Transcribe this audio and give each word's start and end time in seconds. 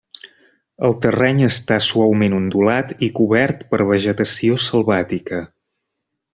El 0.87 0.95
terreny 1.03 1.43
està 1.47 1.77
suaument 1.89 2.37
ondulat 2.39 2.95
i 3.09 3.11
cobert 3.21 3.63
per 3.75 3.83
vegetació 3.93 4.59
selvàtica. 4.67 5.47